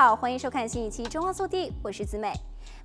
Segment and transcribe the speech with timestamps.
[0.00, 2.32] 好，欢迎收看新一期《中澳速递》，我是子美。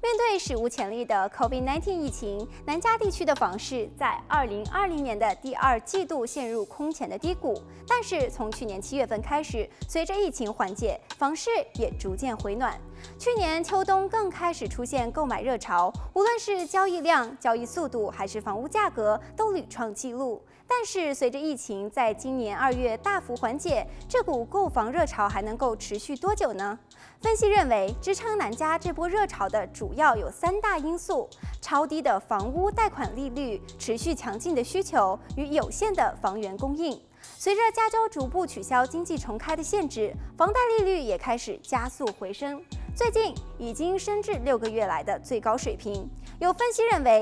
[0.04, 7.58] 面对史无前例的 COVID-19 疫情，南加地区的房市在2020年的第二季度陷入空前的低谷。
[7.88, 12.78] 但是从去年七月份开始，随着疫情缓解，房市也逐渐回暖。
[13.17, 20.41] 去年秋冬更开始出现购买热潮，无论是交易量、交易速度，还是房屋价格，都屡创纪录。
[20.67, 26.77] 但是随着疫情在今年二月大幅缓解，这股购房热潮还能够持续多久呢？
[27.21, 31.30] 分析认为，支撑南加这波热潮的主要有三大因素：
[31.61, 36.99] 超低的房屋贷款利率、持续强劲的需求与有限的房源供应。
[37.38, 42.63] 随着加州逐步取消经济重开的限制，房贷利率也开始加速回升，
[42.95, 46.09] 最近已经升至六个月来的最高水平。
[46.40, 47.22] 有分析认为，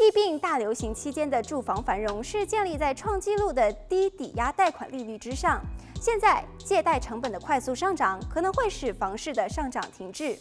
[0.00, 5.62] 疫病大流行期间的住房繁荣是建立在创纪录的低抵押贷款利率之上。
[6.00, 10.36] 现在借贷成本的快速上涨，可能会使房市的上涨停滞。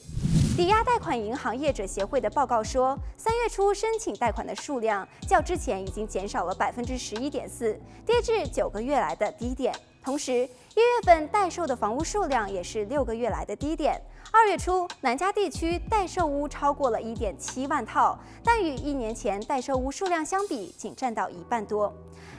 [0.58, 9.72] 抵押贷款银行业者协会的报告说，三月初申请贷款的数量较之前已经减少了百分之十一点四，跌至九个月来的低点。
[10.04, 14.02] 同时，一月份待售的房屋数量也是六个月来的低点。
[14.32, 21.94] 二月初，南加地区待售屋超过了一点七万套，但与一年前待售屋数量相比，仅占到一半多。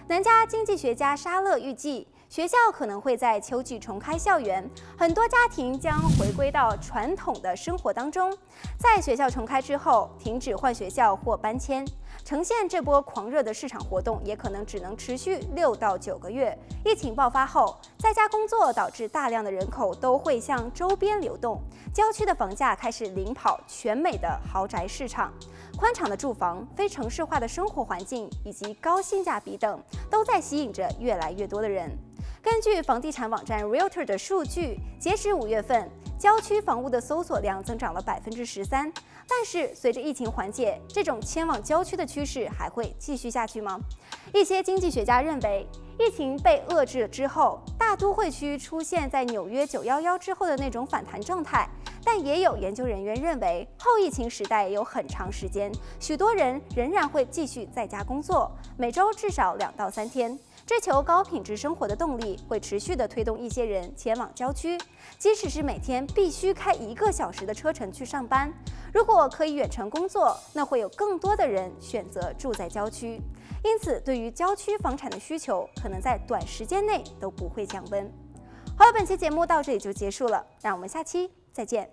[0.08, 8.36] 南加经济学家沙勒预计，学校可能会在秋季重开校园，很多家庭将回归到传统的生活当中。
[8.78, 11.86] 在学校重开之后，停止换学校或搬迁，
[12.24, 16.56] 呈现这波狂热的市场活动也可能只能持续六到九个月。
[16.84, 21.60] 疫情爆发后，在家工作导致大量的人口都会向周边流动，
[21.92, 25.32] 郊区的房价开始领跑全美的豪宅市场。
[25.76, 31.90] 宽敞的住房、非城市化的生活环境以及高性价比等，都在吸引着越来越多的人。
[32.40, 35.88] 根据房地产网站 Realtor 的数据，截止五月份，
[36.18, 38.92] 郊区房屋的搜索量增长了百分之十三。
[39.28, 43.78] 但是，随着疫情缓解，这种迁往郊区的趋势还会继续下去吗？
[44.34, 45.66] 一些经济学家认为，
[45.98, 51.68] 疫情被遏制之后，大都会区出现在纽约九幺幺之后的那种反弹状态。
[52.04, 60.38] 但也有研究人员认为，后疫情时代有很长时间，许多人仍然会继续在家工作，每周至少两到三天。
[60.64, 64.78] 追求高品质生活的动力会持续地推动一些人前往郊区，
[65.18, 68.52] 即使是每天必须开一个小时的车程去上班。
[68.94, 73.20] 如果可以远程工作，那会有更多的人选择住在郊区。
[73.64, 78.10] 因此，对于郊区房产的需求，可能在短时间内都不会降温。
[78.76, 81.88] 好了，本期节目到这里就结束了，让我们下期再见。